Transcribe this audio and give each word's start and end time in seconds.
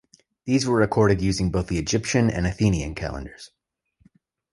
These 0.45 0.65
were 0.65 0.77
recorded 0.79 1.21
using 1.21 1.51
both 1.51 1.67
the 1.67 1.77
Egyptian 1.77 2.31
and 2.31 2.47
Athenian 2.47 2.95
calendars. 2.95 3.51